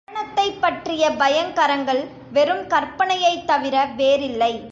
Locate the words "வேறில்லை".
3.97-4.53